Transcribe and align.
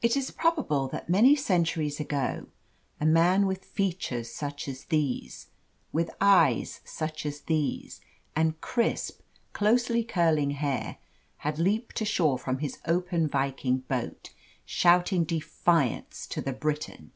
It 0.00 0.16
is 0.16 0.30
probable 0.30 0.86
that 0.86 1.08
many 1.08 1.34
centuries 1.34 1.98
ago, 1.98 2.46
a 3.00 3.04
man 3.04 3.48
with 3.48 3.64
features 3.64 4.32
such 4.32 4.68
as 4.68 4.84
these, 4.84 5.48
with 5.90 6.08
eyes 6.20 6.78
such 6.84 7.26
as 7.26 7.40
these, 7.40 8.00
and 8.36 8.60
crisp, 8.60 9.22
closely 9.52 10.04
curling 10.04 10.50
hair, 10.52 10.98
had 11.38 11.58
leaped 11.58 12.00
ashore 12.00 12.38
from 12.38 12.58
his 12.58 12.78
open 12.86 13.26
Viking 13.26 13.78
boat, 13.78 14.30
shouting 14.64 15.24
defiance 15.24 16.28
to 16.28 16.40
the 16.40 16.52
Briton. 16.52 17.10